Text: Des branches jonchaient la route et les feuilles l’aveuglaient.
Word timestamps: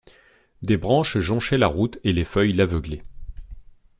Des 0.63 0.77
branches 0.77 1.17
jonchaient 1.19 1.59
la 1.59 1.67
route 1.67 1.99
et 2.03 2.11
les 2.11 2.25
feuilles 2.25 2.53
l’aveuglaient. 2.53 3.03